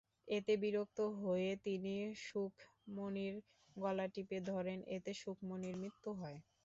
[0.27, 1.93] এতে বিরক্ত হয়ে তিনি
[2.25, 3.35] সুখমণির
[3.75, 6.37] গলা টিপে ধরেন, এতে সুখমণির মৃত্যু হয়।